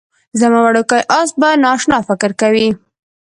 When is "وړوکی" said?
0.63-1.01